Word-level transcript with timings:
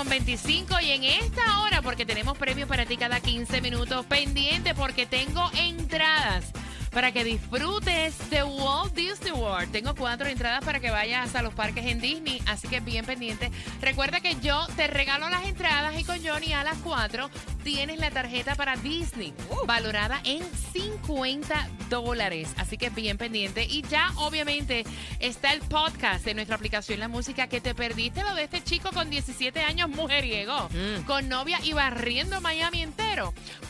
A 0.00 0.04
las 0.04 0.12
7.25 0.14 0.82
y 0.82 0.90
en 0.92 1.04
esta 1.04 1.60
hora, 1.60 1.82
porque 1.82 2.06
tenemos 2.06 2.36
premios 2.38 2.68
para 2.68 2.86
ti 2.86 2.96
cada 2.96 3.20
15 3.20 3.60
minutos, 3.60 4.06
pendiente 4.06 4.74
porque 4.74 5.06
tengo 5.06 5.50
entradas 5.54 6.52
para 6.90 7.12
que 7.12 7.24
disfrutes 7.24 8.30
de 8.30 8.42
Walt 8.42 8.94
Disney 8.94 9.32
World. 9.32 9.70
Tengo 9.72 9.94
cuatro 9.94 10.28
entradas 10.28 10.64
para 10.64 10.80
que 10.80 10.90
vayas 10.90 11.34
a 11.34 11.42
los 11.42 11.54
parques 11.54 11.86
en 11.86 12.00
Disney, 12.00 12.42
así 12.46 12.68
que 12.68 12.80
bien 12.80 13.04
pendiente. 13.04 13.50
Recuerda 13.80 14.20
que 14.20 14.36
yo 14.40 14.66
te 14.76 14.86
regalo 14.86 15.28
las 15.28 15.44
entradas 15.44 15.98
y 15.98 16.04
con 16.04 16.24
Johnny 16.24 16.52
a 16.52 16.64
las 16.64 16.78
4 16.78 17.30
tienes 17.62 17.98
la 17.98 18.10
tarjeta 18.10 18.54
para 18.54 18.76
Disney, 18.76 19.34
valorada 19.66 20.20
en 20.24 20.42
50 20.72 21.68
dólares. 21.88 22.48
Así 22.56 22.76
que 22.76 22.90
bien 22.90 23.18
pendiente. 23.18 23.64
Y 23.64 23.82
ya 23.82 24.12
obviamente 24.16 24.84
está 25.18 25.52
el 25.52 25.60
podcast 25.60 26.24
de 26.24 26.34
nuestra 26.34 26.56
aplicación 26.56 27.00
La 27.00 27.08
Música 27.08 27.48
que 27.48 27.60
te 27.60 27.74
perdiste 27.74 28.22
lo 28.22 28.34
de 28.34 28.44
este 28.44 28.62
chico 28.62 28.90
con 28.92 29.10
17 29.10 29.60
años 29.60 29.88
mujeriego, 29.88 30.68
con 31.06 31.28
novia 31.28 31.58
y 31.62 31.72
barriendo 31.72 32.40
Miami 32.40 32.82
entero. 32.82 33.09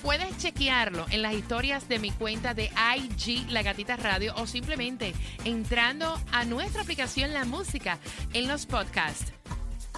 Puedes 0.03 0.37
chequearlo 0.39 1.07
en 1.11 1.23
las 1.23 1.35
historias 1.35 1.89
de 1.89 1.99
mi 1.99 2.11
cuenta 2.11 2.55
de 2.55 2.71
IG 2.97 3.51
La 3.51 3.63
Gatita 3.63 3.97
Radio 3.97 4.35
o 4.37 4.47
simplemente 4.47 5.15
entrando 5.45 6.19
a 6.33 6.45
nuestra 6.45 6.83
aplicación 6.83 7.33
La 7.33 7.45
Música 7.45 7.99
en 8.33 8.49
los 8.49 8.67
podcasts. 8.67 9.33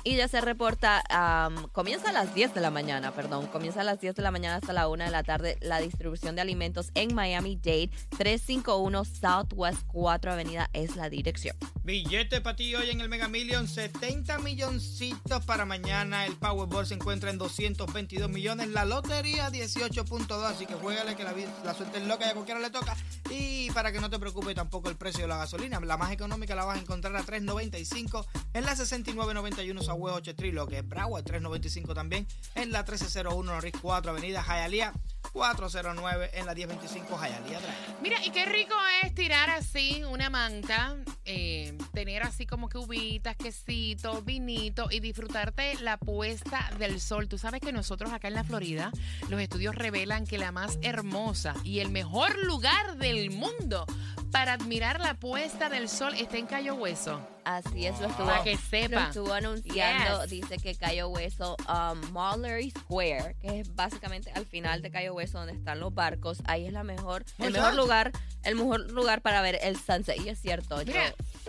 Y 0.05 0.17
ya 0.17 0.27
se 0.27 0.41
reporta, 0.41 1.03
am, 1.11 1.69
comienza 1.69 2.09
a 2.11 2.13
las 2.13 2.35
10 2.35 2.55
de 2.55 2.61
la 2.61 2.71
mañana, 2.71 3.13
perdón, 3.13 3.47
comienza 3.47 3.83
a 3.83 3.85
las 3.85 4.01
10 4.01 4.17
de 4.17 4.23
la 4.23 4.33
mañana 4.33 4.57
hasta 4.57 4.73
la 4.73 4.89
1 4.89 5.05
de 5.05 5.11
la 5.11 5.23
tarde 5.23 5.59
la 5.61 5.81
distribución 5.81 6.35
de 6.35 6.43
alimentos 6.43 6.91
en 6.95 7.15
Miami-Dade, 7.15 7.91
351 8.19 9.05
Southwest 9.05 9.83
4 9.87 10.33
Avenida 10.33 10.71
es 10.73 10.97
la 10.97 11.09
dirección. 11.09 11.57
Billete 11.85 12.41
para 12.41 12.57
ti 12.57 12.75
hoy 12.75 12.91
en 12.91 13.01
el 13.01 13.09
Mega 13.09 13.29
Million, 13.29 13.69
70 13.69 14.39
milloncitos 14.39 15.45
para 15.45 15.65
mañana. 15.65 16.27
El 16.27 16.37
Powerball 16.37 16.87
se 16.87 16.95
encuentra 16.95 17.31
en 17.31 17.39
222 17.39 18.31
millones. 18.31 18.69
La 18.69 18.85
lotería 18.85 19.51
18.2, 19.51 20.45
así 20.45 20.67
que 20.67 20.75
juégale 20.75 21.17
que 21.17 21.25
la, 21.25 21.35
la 21.65 21.75
suerte 21.75 21.99
es 21.99 22.07
loca 22.07 22.27
y 22.27 22.31
a 22.31 22.35
cualquiera 22.35 22.61
le 22.61 22.71
toca. 22.71 22.97
Y 23.35 23.71
para 23.71 23.93
que 23.93 24.01
no 24.01 24.11
te 24.11 24.19
preocupe 24.19 24.55
tampoco 24.55 24.91
el 24.91 24.97
precio 24.97 25.23
de 25.23 25.29
la 25.29 25.39
gasolina, 25.39 25.81
la 25.81 25.97
más 25.97 26.13
económica 26.13 26.55
la 26.55 26.67
vas 26.67 26.77
a 26.77 26.81
encontrar 26.81 27.17
a 27.17 27.25
3.95 27.25 28.27
en 28.53 28.65
la 28.67 28.77
6991 28.77 29.83
Southwest 29.83 30.17
8 30.19 30.31
Street, 30.33 30.53
lo 30.53 30.67
que 30.67 30.79
es 30.81 30.89
Broward 30.89 31.25
3.95 31.25 31.95
también 31.95 32.27
en 32.55 32.73
la 32.73 32.81
1301 32.81 33.43
Norris 33.51 33.73
4 33.81 34.11
Avenida 34.11 34.43
Hialeah 34.43 34.93
409 35.33 36.31
en 36.35 36.47
la 36.47 36.55
1025 36.55 37.17
Hialeah 37.17 37.41
Drive. 37.41 37.97
Mira, 38.03 38.25
y 38.25 38.31
qué 38.31 38.45
rico 38.45 38.75
es 39.03 39.15
tirar 39.15 39.51
así 39.51 40.03
una 40.05 40.29
manta, 40.31 40.97
eh, 41.25 41.77
tener 41.93 42.23
así 42.23 42.47
como 42.47 42.69
que 42.69 42.79
uvitas, 42.79 43.37
quesito, 43.37 44.23
vinito 44.23 44.89
y 44.91 45.01
disfrutarte 45.01 45.75
la 45.81 45.97
puesta 45.97 46.71
del 46.79 47.01
sol. 47.01 47.29
Tú 47.29 47.39
sabes 47.39 47.61
que 47.61 47.73
nosotros 47.73 48.13
acá 48.13 48.29
en 48.29 48.35
la 48.35 48.45
Florida, 48.45 48.93
los 49.29 49.41
estudios 49.41 49.75
revelan 49.75 50.27
que 50.27 50.39
la 50.39 50.53
más 50.53 50.79
hermosa 50.83 51.55
y 51.65 51.81
el 51.81 51.91
mejor 51.91 52.37
lugar 52.45 52.97
del 52.97 53.31
mundo 53.31 53.87
para 54.33 54.55
admirar 54.55 54.99
la 55.01 55.15
puesta 55.15 55.69
del 55.69 55.89
sol 55.89 56.15
está 56.15 56.39
en 56.39 56.47
Cayo 56.47 56.75
Hueso. 56.75 57.21
Así 57.45 57.87
es, 57.87 57.99
lo 58.01 58.07
estuvo, 58.07 58.27
Para 58.27 58.45
que 58.45 58.55
lo 58.55 58.61
sepa. 58.71 59.07
estuvo 59.09 59.33
anunciando, 59.35 60.23
Yes. 60.23 60.31
dice 60.31 60.59
que 60.59 60.77
Cayo 60.77 61.09
Hueso, 61.09 61.57
um, 61.69 62.01
Mullery 62.13 62.71
Square, 62.71 63.35
que 63.43 63.59
es 63.61 63.75
básicamente 63.75 64.31
al 64.37 64.47
final 64.47 64.81
de 64.81 64.93
Cayo 64.93 65.13
Hueso 65.15 65.39
donde 65.39 65.53
están 65.55 65.81
los 65.81 65.93
barcos, 65.93 66.39
ahí 66.45 66.67
es 66.67 66.73
la 66.73 66.85
mejor, 66.85 67.25
el 67.39 67.53
mejor 67.53 67.75
lugar, 67.75 68.13
el 68.45 68.55
mejor 68.55 68.89
lugar 68.93 69.23
para 69.23 69.43
ver 69.43 69.59
el 69.61 69.77
sunset. 69.77 70.21
Y 70.25 70.29
es 70.29 70.41
cierto, 70.41 70.83
yo 70.83 70.95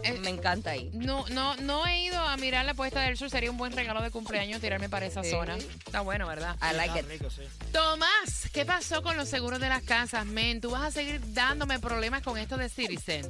eh, 0.01 0.13
me 0.21 0.31
encanta 0.31 0.71
ahí. 0.71 0.89
No, 0.93 1.25
no, 1.29 1.55
no 1.57 1.85
he 1.85 2.05
ido 2.05 2.19
a 2.19 2.35
mirar 2.37 2.65
la 2.65 2.73
puesta 2.73 3.01
del 3.01 3.15
sol. 3.15 3.29
Sería 3.29 3.51
un 3.51 3.57
buen 3.57 3.73
regalo 3.73 4.01
de 4.01 4.09
cumpleaños 4.09 4.61
tirarme 4.61 4.89
para 4.89 5.05
esa 5.05 5.23
Sí. 5.23 5.29
zona. 5.29 5.57
Está 5.57 6.01
bueno, 6.01 6.25
¿verdad? 6.27 6.57
I 6.59 6.75
like 6.75 6.93
Ah, 6.95 6.99
it. 7.01 7.07
rico, 7.07 7.29
sí. 7.29 7.43
Tomás, 7.71 8.49
¿qué 8.51 8.65
pasó 8.65 9.03
con 9.03 9.15
los 9.15 9.29
seguros 9.29 9.59
de 9.59 9.69
las 9.69 9.83
casas, 9.83 10.25
men? 10.25 10.59
¿Tú 10.59 10.71
vas 10.71 10.81
a 10.81 10.89
seguir 10.91 11.21
dándome 11.35 11.79
problemas 11.79 12.23
con 12.23 12.39
esto 12.39 12.57
de 12.57 12.67
Citizen? 12.73 13.25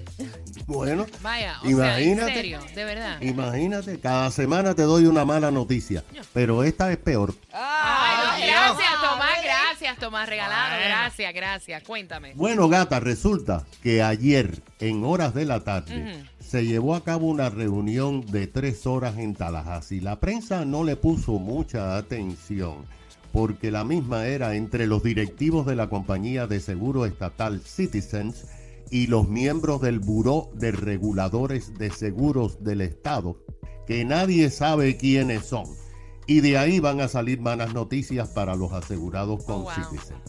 Bueno, 0.66 1.06
Vaya, 1.22 1.58
o 1.62 1.66
sea, 1.66 2.00
en 2.00 2.10
Imagínate. 2.14 2.34
serio, 2.34 2.60
de 2.76 2.86
verdad. 2.86 3.22
imagínate, 3.22 4.00
cada 4.00 4.32
semana 4.32 4.74
te 4.74 4.84
doy 4.84 5.06
una 5.06 5.26
mala 5.26 5.52
noticia, 5.52 6.04
pero 6.34 6.64
esta 6.64 6.92
es 6.92 6.98
peor. 6.98 7.34
Ay, 7.52 8.42
no, 8.42 8.48
gracias. 8.48 8.90
Tomás, 9.02 9.44
gracias, 9.44 9.98
Tomás, 9.98 10.30
regalado, 10.30 10.70
Bueno. 10.78 10.86
gracias, 10.86 11.34
gracias. 11.34 11.84
Cuéntame. 11.84 12.34
Bueno, 12.36 12.70
gata, 12.70 13.00
resulta 13.00 13.66
que 13.82 14.02
ayer, 14.02 14.62
en 14.80 15.04
horas 15.04 15.34
de 15.34 15.46
la 15.46 15.60
tarde, 15.64 15.98
Ujú. 16.14 16.26
se 16.46 16.66
llevó 16.66 16.96
a 16.96 17.04
cabo 17.04 17.28
una 17.28 17.50
reunión 17.50 18.26
de 18.26 18.48
tres 18.48 18.86
horas 18.88 19.18
en 19.18 19.36
Tallahassee. 19.36 20.02
La 20.02 20.20
prensa 20.20 20.64
no 20.66 20.84
le 20.84 20.96
puso 20.96 21.34
mucha 21.34 21.98
atención 21.98 22.86
porque 23.34 23.72
la 23.72 23.84
misma 23.84 24.28
era 24.28 24.56
entre 24.56 24.86
los 24.86 25.02
directivos 25.02 25.66
de 25.66 25.76
la 25.76 25.88
compañía 25.90 26.46
de 26.46 26.60
seguro 26.60 27.06
estatal 27.08 27.62
Citizens 27.66 28.46
y 28.94 29.08
los 29.08 29.28
miembros 29.28 29.82
del 29.82 29.98
Buró 29.98 30.52
de 30.54 30.72
Reguladores 30.72 31.74
de 31.80 31.90
Seguros 31.90 32.64
del 32.64 32.80
Estado, 32.80 33.44
que 33.88 34.06
nadie 34.06 34.52
sabe 34.52 34.98
quiénes 34.98 35.46
son. 35.46 35.66
Y 36.28 36.42
de 36.42 36.60
ahí 36.60 36.80
van 36.80 37.02
a 37.02 37.08
salir 37.08 37.42
malas 37.42 37.74
noticias 37.74 38.30
para 38.30 38.56
los 38.56 38.72
asegurados 38.72 39.44
con 39.46 39.56
Oh, 39.56 39.64
wow. 39.64 39.72
Citizens. 39.72 40.22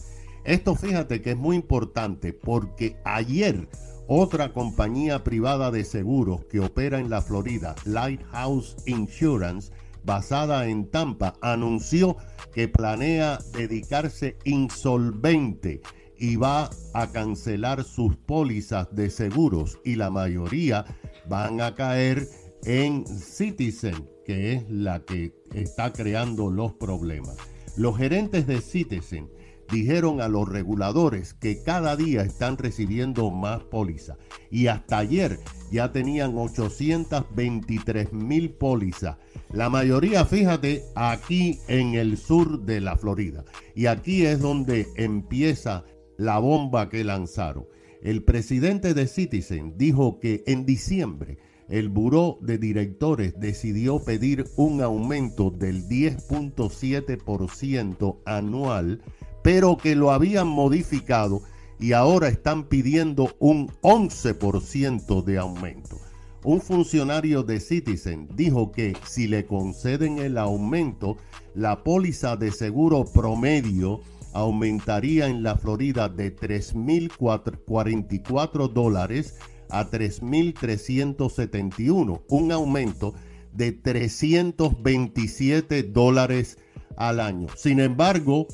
Esto 0.45 0.73
fíjate 0.73 1.21
que 1.21 1.31
es 1.31 1.37
muy 1.37 1.57
importante 1.57 2.33
porque 2.33 2.97
ayer 3.05 3.69
otra 4.07 4.51
compañía 4.51 5.23
privada 5.23 5.69
de 5.69 5.83
seguros 5.85 6.45
que 6.45 6.59
opera 6.59 6.97
en 6.97 7.11
la 7.11 7.21
Florida, 7.21 7.75
Lighthouse 7.85 8.77
Insurance, 8.87 9.71
basada 10.03 10.67
en 10.67 10.89
Tampa, 10.89 11.35
anunció 11.39 12.17
que 12.51 12.67
planea 12.67 13.37
dedicarse 13.53 14.39
insolvente 14.43 15.83
y 16.17 16.35
va 16.35 16.69
a 16.93 17.11
cancelar 17.11 17.83
sus 17.83 18.15
pólizas 18.15 18.87
de 18.91 19.09
seguros 19.09 19.79
y 19.83 19.95
la 19.95 20.09
mayoría 20.09 20.85
van 21.27 21.61
a 21.61 21.75
caer 21.75 22.27
en 22.63 23.05
Citizen, 23.05 24.09
que 24.25 24.53
es 24.53 24.69
la 24.69 24.99
que 25.03 25.33
está 25.53 25.93
creando 25.93 26.49
los 26.49 26.73
problemas. 26.73 27.37
Los 27.77 27.97
gerentes 27.97 28.47
de 28.47 28.61
Citizen 28.61 29.29
dijeron 29.71 30.21
a 30.21 30.27
los 30.27 30.47
reguladores 30.47 31.33
que 31.33 31.61
cada 31.63 31.95
día 31.95 32.21
están 32.21 32.57
recibiendo 32.57 33.31
más 33.31 33.63
pólizas 33.63 34.17
y 34.51 34.67
hasta 34.67 34.99
ayer 34.99 35.39
ya 35.71 35.91
tenían 35.91 36.37
823 36.37 38.13
mil 38.13 38.51
pólizas. 38.51 39.17
La 39.51 39.69
mayoría, 39.69 40.25
fíjate, 40.25 40.83
aquí 40.95 41.59
en 41.67 41.95
el 41.95 42.17
sur 42.17 42.61
de 42.61 42.81
la 42.81 42.97
Florida. 42.97 43.43
Y 43.75 43.87
aquí 43.87 44.25
es 44.25 44.39
donde 44.39 44.87
empieza 44.95 45.83
la 46.17 46.39
bomba 46.39 46.89
que 46.89 47.03
lanzaron. 47.03 47.67
El 48.01 48.23
presidente 48.23 48.93
de 48.93 49.07
Citizen 49.07 49.77
dijo 49.77 50.19
que 50.19 50.43
en 50.47 50.65
diciembre 50.65 51.37
el 51.69 51.89
buró 51.89 52.39
de 52.41 52.57
directores 52.57 53.39
decidió 53.39 53.99
pedir 53.99 54.45
un 54.55 54.81
aumento 54.81 55.49
del 55.49 55.87
10.7% 55.87 58.17
anual, 58.25 59.01
pero 59.41 59.77
que 59.77 59.95
lo 59.95 60.11
habían 60.11 60.47
modificado 60.47 61.41
y 61.79 61.93
ahora 61.93 62.27
están 62.27 62.65
pidiendo 62.65 63.35
un 63.39 63.69
11% 63.81 65.23
de 65.23 65.37
aumento. 65.37 65.97
Un 66.43 66.59
funcionario 66.61 67.41
de 67.41 67.59
Citizen 67.59 68.27
dijo 68.35 68.71
que 68.71 68.93
si 69.07 69.27
le 69.27 69.47
conceden 69.47 70.19
el 70.19 70.37
aumento, 70.37 71.17
la 71.55 71.83
póliza 71.83 72.37
de 72.37 72.51
seguro 72.51 73.05
promedio 73.05 74.01
aumentaría 74.35 75.25
en 75.27 75.41
la 75.41 75.55
Florida 75.55 76.09
de 76.09 76.35
3.044 76.35 78.71
dólares 78.71 79.35
a 79.69 79.89
3.371, 79.89 82.21
un 82.27 82.51
aumento 82.51 83.15
de 83.53 83.71
327 83.71 85.83
dólares 85.83 86.57
al 86.97 87.21
año. 87.21 87.47
Sin 87.55 87.79
embargo, 87.79 88.47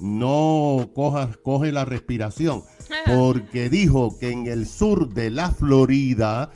no 0.00 0.90
coge 0.94 1.72
la 1.72 1.84
respiración, 1.84 2.62
porque 3.04 3.68
dijo 3.68 4.16
que 4.18 4.30
en 4.30 4.46
el 4.46 4.66
sur 4.66 5.12
de 5.12 5.30
la 5.30 5.50
Florida 5.50 6.52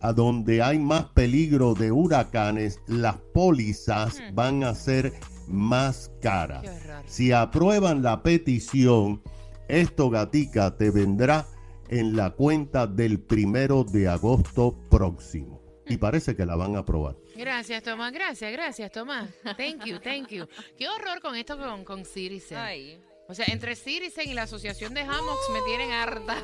a 0.00 0.12
donde 0.12 0.62
hay 0.62 0.78
más 0.78 1.06
peligro 1.06 1.74
de 1.74 1.90
huracanes, 1.90 2.78
las 2.86 3.16
pólizas 3.32 4.20
Hmm. 4.20 4.34
van 4.34 4.62
a 4.64 4.74
ser 4.74 5.14
más 5.48 6.10
horror. 6.20 6.62
Si 7.06 7.32
aprueban 7.32 8.02
la 8.02 8.22
petición, 8.22 9.22
esto 9.68 10.10
gatica 10.10 10.76
te 10.76 10.90
vendrá 10.90 11.46
en 11.88 12.16
la 12.16 12.30
cuenta 12.30 12.86
del 12.86 13.20
primero 13.20 13.84
de 13.84 14.08
agosto 14.08 14.78
próximo. 14.90 15.62
Y 15.86 15.98
parece 15.98 16.34
que 16.34 16.46
la 16.46 16.56
van 16.56 16.76
a 16.76 16.80
aprobar. 16.80 17.16
Gracias, 17.36 17.82
Tomás. 17.82 18.12
Gracias, 18.12 18.50
gracias, 18.52 18.90
Tomás. 18.90 19.28
Thank 19.56 19.84
you, 19.84 19.98
thank 19.98 20.28
you. 20.28 20.46
Qué 20.78 20.88
horror 20.88 21.20
con 21.20 21.36
esto 21.36 21.58
con, 21.58 21.84
con 21.84 22.04
Citizen. 22.04 22.56
Ay. 22.56 22.98
O 23.28 23.34
sea, 23.34 23.46
entre 23.48 23.76
Citizen 23.76 24.28
y 24.28 24.34
la 24.34 24.42
Asociación 24.42 24.94
de 24.94 25.00
Hammocks 25.00 25.50
me 25.52 25.60
tienen 25.66 25.90
harta. 25.92 26.36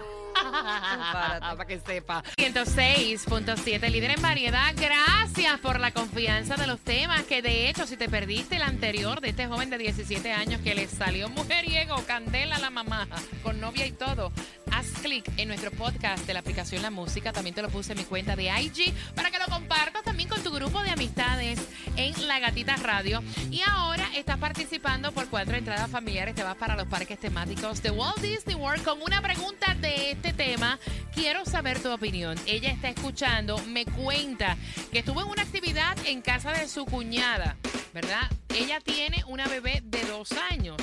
Para 0.43 1.65
que 1.67 1.81
sepa. 1.81 2.23
106.7, 2.37 3.91
líder 3.91 4.13
en 4.13 4.23
variedad. 4.23 4.73
Gracias 4.77 5.59
por 5.61 5.81
la 5.81 5.93
confianza 5.93 6.57
de 6.57 6.67
los 6.67 6.81
temas. 6.81 7.25
Que 7.25 7.43
de 7.43 7.69
hecho, 7.69 7.87
si 7.87 7.97
te 7.97 8.09
perdiste 8.09 8.57
el 8.57 8.63
anterior 8.63 9.21
de 9.21 9.31
este 9.31 9.47
joven 9.47 9.71
de 9.71 9.79
17 9.79 10.33
años 10.33 10.61
que 10.61 10.75
le 10.75 10.89
salió 10.89 11.29
mujeriego, 11.29 11.97
candela 12.07 12.57
a 12.57 12.61
la 12.61 12.71
mamá, 12.71 13.09
con 13.43 13.61
novia 13.61 13.87
y 13.87 13.93
todo, 13.93 14.33
haz 14.73 14.87
clic 15.03 15.31
en 15.37 15.49
nuestro 15.49 15.71
podcast 15.71 16.27
de 16.27 16.35
la 16.35 16.41
aplicación 16.41 16.83
La 16.83 16.91
Música. 16.91 17.33
También 17.33 17.55
te 17.55 17.63
lo 17.63 17.69
puse 17.69 17.93
en 17.93 17.99
mi 17.99 18.05
cuenta 18.05 18.37
de 18.37 18.45
IG 18.45 18.93
para 19.15 19.31
que 19.31 19.39
lo 19.39 19.47
compartas 19.47 20.03
también 20.03 20.29
con 20.29 20.43
tu 20.43 20.51
grupo 20.51 20.83
de 20.83 20.91
amistades 20.91 21.59
en 21.97 22.29
La 22.29 22.39
Gatita 22.41 22.77
Radio. 22.77 23.23
Y 23.51 23.63
ahora 23.67 24.09
estás 24.17 24.39
participando 24.39 25.13
por 25.13 25.29
cuatro 25.29 25.57
entradas 25.57 25.91
familiares. 25.91 26.35
Te 26.35 26.43
vas 26.43 26.57
para 26.57 26.77
los 26.77 26.87
parques 26.87 27.19
temáticos 27.19 27.83
de 27.83 27.91
Walt 27.91 28.21
Disney 28.21 28.57
World 28.57 28.85
con 28.85 29.01
una 29.03 29.21
pregunta 29.23 29.75
de 29.75 30.13
este 30.13 30.33
tema. 30.33 30.79
Quiero 31.15 31.45
saber 31.45 31.81
tu 31.81 31.91
opinión. 31.91 32.39
Ella 32.47 32.71
está 32.71 32.89
escuchando, 32.89 33.59
me 33.67 33.85
cuenta 33.85 34.57
que 34.93 35.01
estuvo 35.01 35.23
en 35.23 35.29
una 35.29 35.43
actividad 35.43 35.97
en 36.07 36.23
casa 36.23 36.53
de 36.53 36.69
su 36.69 36.85
cuñada, 36.85 37.57
¿verdad? 37.93 38.31
Ella 38.55 38.81
tiene 38.81 39.25
una 39.27 39.47
bebé 39.47 39.83
de 39.85 40.03
dos 40.05 40.33
años. 40.51 40.77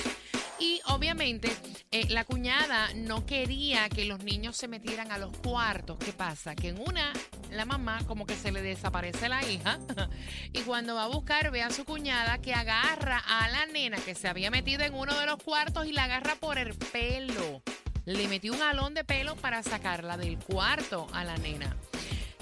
Y 0.60 0.82
obviamente 0.86 1.56
eh, 1.92 2.08
la 2.10 2.24
cuñada 2.24 2.90
no 2.96 3.26
quería 3.26 3.90
que 3.90 4.06
los 4.06 4.24
niños 4.24 4.58
se 4.58 4.68
metieran 4.68 5.12
a 5.12 5.18
los 5.18 5.36
cuartos. 5.38 6.00
¿Qué 6.00 6.14
pasa? 6.14 6.56
Que 6.56 6.70
en 6.70 6.80
una, 6.80 7.14
la 7.52 7.66
mamá 7.66 8.00
como 8.08 8.26
que 8.26 8.36
se 8.36 8.52
le 8.52 8.62
desaparece 8.62 9.30
la 9.30 9.48
hija 9.48 9.80
y 10.54 10.62
cuando 10.62 10.96
va 10.96 11.04
a 11.04 11.08
buscar 11.08 11.52
ve 11.52 11.62
a 11.62 11.70
su 11.70 11.86
cuñada 11.86 12.40
que 12.40 12.54
agarra 12.54 13.24
a 13.28 13.50
la 13.50 13.68
nena 13.68 13.98
que 13.98 14.16
se 14.16 14.28
había 14.28 14.50
metido 14.50 14.84
en 14.84 14.96
uno 14.96 15.18
de 15.18 15.28
los 15.28 15.38
cuartos 15.38 15.86
y 15.86 15.94
la 15.94 16.06
agarra 16.06 16.36
por 16.36 16.58
el 16.58 16.74
pelo. 16.74 17.62
Le 18.06 18.28
metió 18.28 18.54
un 18.54 18.62
alón 18.62 18.94
de 18.94 19.04
pelo 19.04 19.36
para 19.36 19.62
sacarla 19.62 20.18
del 20.18 20.40
cuarto 20.40 21.08
a 21.14 21.24
la 21.24 21.38
nena. 21.38 21.76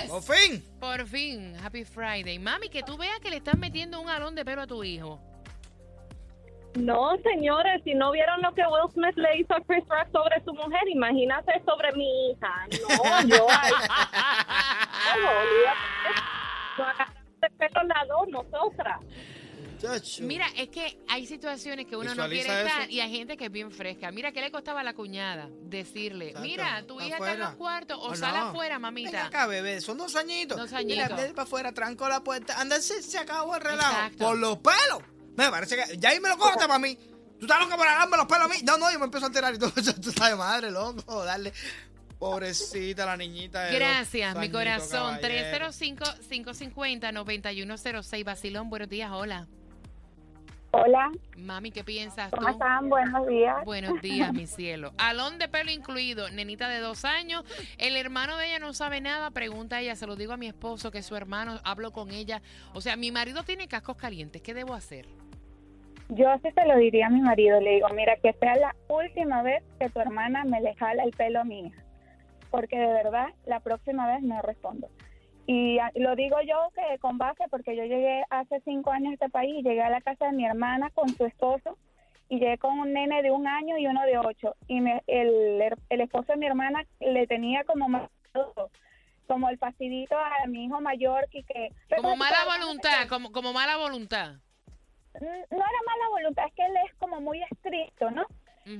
por 0.09 0.23
fin. 0.23 0.65
Por 0.81 1.07
fin, 1.07 1.55
Happy 1.63 1.85
Friday. 1.85 2.39
Mami, 2.39 2.69
que 2.69 2.83
tú 2.83 2.97
veas 2.97 3.21
que 3.21 3.31
le 3.31 3.37
estás 3.37 3.57
metiendo 3.59 4.01
un 4.01 4.09
alón 4.09 4.35
de 4.35 4.45
pelo 4.45 4.63
a 4.63 4.67
tu 4.67 4.83
hijo. 4.83 5.21
No, 6.77 7.17
señores, 7.23 7.81
si 7.85 7.95
no 7.95 8.11
vieron 8.13 8.43
lo 8.43 8.53
que 8.53 8.63
Will 8.63 8.91
Smith 8.93 9.17
le 9.17 9.39
hizo 9.39 9.55
a 9.55 9.61
Chris 9.63 9.83
Rock 9.89 10.09
sobre 10.13 10.43
su 10.45 10.53
mujer, 10.53 10.87
imagínate 10.89 11.63
sobre 11.65 11.91
mi 11.93 12.31
hija. 12.31 12.67
No, 12.71 13.23
yo 13.29 13.47
ay, 13.49 13.73
no. 15.23 15.31
No 16.79 16.85
agarramos 16.85 17.16
de 17.51 17.57
pelo 17.57 17.83
las 17.85 18.09
dos, 18.09 18.29
nosotras. 18.29 19.01
Chacho. 19.81 20.23
Mira, 20.25 20.47
es 20.57 20.69
que 20.71 20.99
hay 21.07 21.27
situaciones 21.27 21.87
que 21.87 21.97
uno 21.97 22.15
no 22.15 22.25
quiere 22.29 22.41
estar 22.41 22.83
eso. 22.83 22.91
y 22.91 23.01
hay 23.01 23.11
gente 23.15 23.37
que 23.37 23.45
es 23.47 23.53
bien 23.53 23.71
fresca. 23.71 24.11
Mira, 24.11 24.33
¿qué 24.33 24.41
le 24.41 24.51
costaba 24.51 24.81
a 24.81 24.83
la 24.83 24.95
cuñada? 24.95 25.51
Decirle, 25.65 26.29
Exacto, 26.29 26.43
mira, 26.49 26.87
tu 26.87 27.01
hija 27.03 27.17
está 27.19 27.33
en 27.35 27.43
afuera. 27.43 27.49
los 27.51 27.55
cuartos 27.57 27.99
o 27.99 28.07
Oh, 28.09 28.15
sal 28.17 28.35
no. 28.37 28.41
afuera, 28.49 28.77
Ven 28.77 28.83
mamita. 28.83 29.27
acá, 29.27 29.47
bebé, 29.47 29.83
son 29.83 29.99
dos 29.99 30.17
añitos. 30.17 30.57
Dos 30.57 30.71
Mira, 30.83 31.05
añitos. 31.05 31.17
ven 31.23 31.35
para 31.35 31.43
afuera, 31.43 31.73
tranco 31.73 32.09
la 32.09 32.25
puerta. 32.25 32.59
Anda, 32.59 32.81
se, 32.81 33.03
se 33.03 33.19
acabó 33.19 33.55
el 33.57 33.61
relajo. 33.61 33.91
Exacto. 33.93 34.25
Por 34.25 34.39
los 34.39 34.57
pelos. 34.59 35.03
Me 35.37 35.51
parece 35.51 35.77
que 35.77 35.99
ya 35.99 36.09
ahí 36.09 36.21
me 36.21 36.31
lo 36.31 36.39
corta 36.39 36.67
para 36.67 36.79
mí. 36.79 36.97
Tú 37.39 37.45
estás 37.45 37.61
loca 37.61 37.77
por 37.77 37.87
agarrarme 37.87 38.17
los 38.17 38.27
pelos 38.27 38.45
a 38.45 38.49
mí. 38.49 38.55
No, 38.65 38.79
no, 38.79 38.91
yo 38.91 38.99
me 38.99 39.05
empiezo 39.05 39.27
a 39.27 39.29
enterar 39.29 39.55
y 39.55 39.59
todo. 39.59 39.71
Tú 40.03 40.11
sabes, 40.11 40.39
madre, 40.39 40.71
loco, 40.71 41.23
darle. 41.23 41.53
Pobrecita 42.19 43.07
la 43.07 43.17
niñita. 43.17 43.65
de 43.65 43.75
Gracias, 43.79 44.37
mi 44.37 44.51
corazón. 44.51 45.17
caballero. 45.21 45.69
305-550-9106. 45.69 48.25
Basilón, 48.25 48.69
buenos 48.71 48.89
días, 48.89 49.11
hola. 49.13 49.47
Hola, 50.73 51.11
Mami, 51.39 51.71
¿qué 51.71 51.85
piensas 51.85 52.31
¿cómo 52.31 52.49
tú? 52.49 52.53
están? 52.53 52.91
Buenos 52.91 53.27
días. 53.27 53.65
Buenos 53.65 54.03
días, 54.03 54.31
mi 54.35 54.47
cielo. 54.47 54.93
Alón 54.99 55.39
de 55.39 55.49
pelo 55.49 55.71
incluido, 55.71 56.29
nenita 56.31 56.69
de 56.69 56.81
dos 56.81 57.07
años. 57.07 57.45
El 57.79 57.97
hermano 57.97 58.37
de 58.37 58.49
ella 58.49 58.59
no 58.59 58.75
sabe 58.75 59.01
nada, 59.01 59.31
pregunta 59.31 59.77
a 59.77 59.81
ella, 59.81 59.97
se 59.97 60.07
lo 60.07 60.17
digo 60.17 60.35
a 60.35 60.37
mi 60.37 60.49
esposo, 60.49 60.91
que 60.91 60.99
es 60.99 61.07
su 61.07 61.17
hermano, 61.17 61.61
hablo 61.65 61.93
con 61.93 62.11
ella. 62.11 62.43
O 62.75 62.83
sea, 62.83 62.97
mi 62.97 63.11
marido 63.11 63.43
tiene 63.43 63.69
cascos 63.69 63.97
calientes, 63.97 64.43
¿qué 64.43 64.53
debo 64.53 64.75
hacer? 64.75 65.07
Yo 66.11 66.29
así 66.31 66.53
te 66.53 66.67
lo 66.67 66.77
diría 66.77 67.07
a 67.07 67.11
mi 67.11 67.23
marido, 67.23 67.59
le 67.61 67.71
digo, 67.77 67.89
mira, 67.95 68.15
que 68.23 68.35
sea 68.35 68.55
la 68.57 68.77
última 68.89 69.43
vez 69.43 69.63
que 69.81 69.89
tu 69.89 69.99
hermana 70.01 70.45
me 70.45 70.61
le 70.61 70.75
jala 70.75 71.05
el 71.05 71.13
pelo 71.13 71.41
a 71.41 71.45
mi 71.45 71.69
hija, 71.69 71.83
porque 72.57 72.79
de 72.79 72.87
verdad 72.93 73.27
la 73.45 73.61
próxima 73.61 74.07
vez 74.09 74.23
no 74.23 74.41
respondo. 74.41 74.89
Y 75.47 75.79
ah, 75.79 75.91
lo 75.95 76.17
digo 76.17 76.39
yo 76.41 76.71
que 76.75 76.99
con 76.99 77.19
base 77.19 77.45
porque 77.51 77.77
yo 77.77 77.85
llegué 77.85 78.25
hace 78.31 78.61
cinco 78.65 78.91
años 78.91 79.11
a 79.11 79.15
este 79.15 79.29
país, 79.29 79.63
llegué 79.63 79.83
a 79.83 79.91
la 79.91 80.01
casa 80.01 80.27
de 80.27 80.33
mi 80.33 80.47
hermana 80.47 80.89
con 80.91 81.09
su 81.11 81.27
esposo 81.27 81.77
y 82.31 82.39
llegué 82.41 82.57
con 82.59 82.79
un 82.81 82.93
nene 82.95 83.23
de 83.23 83.31
un 83.31 83.47
año 83.47 83.77
y 83.77 83.87
uno 83.87 84.03
de 84.07 84.17
ocho. 84.19 84.57
Y 84.69 84.81
me- 84.81 85.03
el, 85.07 85.63
el 85.91 86.01
esposo 86.01 86.33
de 86.33 86.39
mi 86.39 86.47
hermana 86.47 86.83
le 86.99 87.27
tenía 87.27 87.63
como 87.65 87.89
más 87.89 88.09
como 89.29 89.49
el 89.51 89.59
facilito 89.59 90.17
a 90.17 90.47
mi 90.47 90.65
hijo 90.65 90.81
mayor 90.81 91.29
que, 91.31 91.43
que 91.45 91.69
Como 91.95 92.17
mala 92.17 92.39
"Pero, 92.45 92.65
voluntad, 92.65 93.09
como, 93.09 93.33
como 93.33 93.53
mala 93.53 93.77
voluntad. 93.77 94.37
n- 95.21 95.47
no 95.51 95.57
era 95.59 95.81
mala 95.87 96.09
voluntad, 96.11 96.47
es 96.47 96.55
que 96.55 96.65
él 96.65 96.75
es 96.87 96.95
como 96.97 97.21
muy 97.21 97.43
estricto, 97.51 98.11
¿no? 98.11 98.25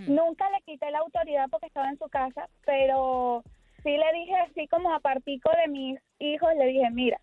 Nunca 0.09 0.51
le 0.51 0.61
quité 0.63 0.91
la 0.91 0.99
autoridad 0.99 1.49
porque 1.51 1.67
estaba 1.67 1.89
en 1.89 1.99
su 1.99 2.09
casa, 2.09 2.49
pero 2.65 3.43
sí 3.87 3.97
le 3.97 4.19
dije 4.19 4.35
así 4.51 4.67
como 4.67 4.93
a 4.93 4.99
partico 4.99 5.49
de 5.63 5.71
mis 5.71 6.01
hijos, 6.19 6.51
le 6.59 6.67
dije, 6.67 6.91
mira, 6.91 7.21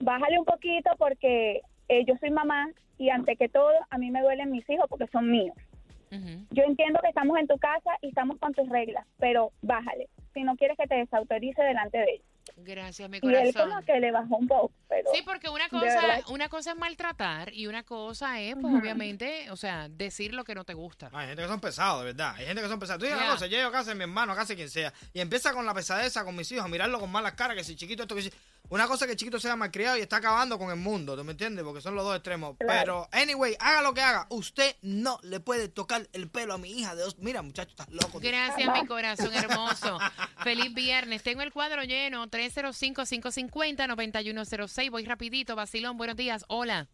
bájale 0.00 0.38
un 0.38 0.46
poquito 0.46 0.90
porque 0.96 1.60
eh, 1.88 2.04
yo 2.06 2.14
soy 2.18 2.30
mamá 2.30 2.70
y 2.96 3.10
ante 3.10 3.36
que 3.36 3.50
todo 3.50 3.70
a 3.90 3.98
mí 3.98 4.10
me 4.10 4.22
duelen 4.22 4.50
mis 4.50 4.68
hijos 4.70 4.86
porque 4.88 5.06
son 5.08 5.30
míos. 5.30 5.54
Yo 6.50 6.62
entiendo 6.62 7.00
que 7.02 7.08
estamos 7.08 7.36
en 7.38 7.46
tu 7.46 7.58
casa 7.58 7.90
y 8.00 8.08
estamos 8.08 8.38
con 8.38 8.54
tus 8.54 8.66
reglas, 8.70 9.06
pero 9.18 9.52
bájale. 9.60 10.08
Si 10.32 10.42
no 10.42 10.56
quieres 10.56 10.78
que 10.78 10.86
te 10.86 10.94
desautorice 10.94 11.62
delante 11.62 11.98
de 11.98 12.04
ellos. 12.14 12.26
Gracias, 12.60 13.08
mi 13.08 13.18
Y 13.22 13.26
él 13.28 13.52
corazón. 13.52 13.70
como 13.70 13.82
que 13.84 14.00
le 14.00 14.10
bajó 14.10 14.36
un 14.36 14.48
poco, 14.48 14.72
pero 14.88 15.10
Sí, 15.14 15.22
porque 15.24 15.48
una 15.48 15.68
cosa, 15.68 16.20
una 16.28 16.48
cosa 16.48 16.72
es 16.72 16.76
maltratar 16.76 17.52
y 17.54 17.66
una 17.68 17.84
cosa 17.84 18.40
es, 18.40 18.54
pues, 18.54 18.66
Ujú. 18.72 18.78
obviamente, 18.82 19.50
o 19.50 19.56
sea, 19.56 19.88
decir 19.88 20.34
lo 20.34 20.42
que 20.44 20.54
no 20.54 20.64
te 20.64 20.74
gusta. 20.74 21.08
Hay 21.12 21.28
gente 21.28 21.42
que 21.42 21.48
son 21.48 21.60
pesados, 21.60 22.00
de 22.00 22.06
verdad. 22.06 22.34
Hay 22.36 22.46
gente 22.46 22.60
que 22.60 22.68
son 22.68 22.80
pesados. 22.80 22.98
Tú 23.00 23.06
dices 23.06 23.20
una 23.20 23.30
cosa, 23.32 23.46
yo 23.46 23.56
llego 23.56 23.68
a 23.68 23.72
casa 23.72 23.90
de 23.90 23.94
mi 23.96 24.02
hermano, 24.02 24.32
a 24.32 24.36
casa 24.36 24.48
de 24.54 24.56
quien 24.56 24.70
sea, 24.70 24.92
y 25.12 25.20
empieza 25.20 25.52
con 25.52 25.64
la 25.66 25.72
pesadeza 25.74 26.24
con 26.24 26.34
mis 26.34 26.50
hijos, 26.50 26.64
a 26.64 26.68
mirarlo 26.68 26.98
con 26.98 27.10
malas 27.12 27.34
caras, 27.34 27.56
que 27.56 27.64
si 27.64 27.76
chiquito 27.76 28.02
esto, 28.02 28.14
que 28.16 28.22
si... 28.22 28.32
Una 28.70 28.86
cosa 28.86 29.04
es 29.04 29.06
que 29.06 29.12
el 29.12 29.18
chiquito 29.18 29.40
sea 29.40 29.56
malcriado 29.56 29.96
y 29.96 30.02
está 30.02 30.16
acabando 30.16 30.58
con 30.58 30.68
el 30.70 30.76
mundo, 30.76 31.16
¿tú 31.16 31.24
me 31.24 31.30
entiendes? 31.32 31.64
Porque 31.64 31.80
son 31.80 31.94
los 31.94 32.04
dos 32.04 32.14
extremos. 32.14 32.54
Claro. 32.58 32.80
Pero, 32.80 33.08
anyway, 33.22 33.56
haga 33.60 33.80
lo 33.80 33.94
que 33.94 34.02
haga, 34.02 34.26
usted 34.28 34.76
no 34.82 35.18
le 35.22 35.40
puede 35.40 35.68
tocar 35.68 36.06
el 36.12 36.28
pelo 36.28 36.52
a 36.52 36.58
mi 36.58 36.70
hija 36.72 36.94
de 36.94 37.00
dos... 37.02 37.16
Mira, 37.18 37.40
muchacho, 37.40 37.70
estás 37.70 37.88
loco. 37.90 38.20
tío. 38.20 38.28
Gracias, 38.28 38.70
mi 38.78 38.86
corazón 38.86 39.32
hermoso. 39.32 39.98
Feliz 40.44 40.74
viernes. 40.74 41.22
Tengo 41.22 41.40
el 41.40 41.50
cuadro 41.50 41.82
lleno. 41.84 42.26
305-550-9106. 42.28 44.90
Voy 44.90 45.06
rapidito. 45.06 45.56
Vacilón, 45.56 45.96
buenos 45.96 46.16
días. 46.16 46.44
Hola. 46.48 46.88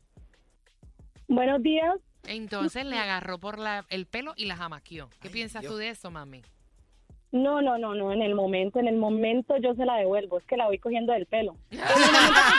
buenos 1.26 1.60
días. 1.60 1.96
Entonces 2.26 2.86
le 2.86 2.96
agarró 2.98 3.38
por 3.40 3.58
la, 3.58 3.84
el 3.88 4.06
pelo 4.06 4.32
y 4.36 4.44
la 4.46 4.56
jamaqueó. 4.56 5.10
¿Qué 5.20 5.26
Ay, 5.28 5.30
piensas 5.30 5.60
Dios. 5.62 5.72
tú 5.72 5.78
de 5.78 5.88
eso, 5.90 6.10
mami? 6.12 6.42
No, 7.34 7.60
no, 7.60 7.78
no, 7.78 7.96
no, 7.96 8.12
en 8.12 8.22
el 8.22 8.36
momento, 8.36 8.78
en 8.78 8.86
el 8.86 8.96
momento 8.96 9.56
yo 9.56 9.74
se 9.74 9.84
la 9.84 9.96
devuelvo, 9.96 10.38
es 10.38 10.44
que 10.44 10.56
la 10.56 10.66
voy 10.66 10.78
cogiendo 10.78 11.12
del 11.12 11.26
pelo. 11.26 11.56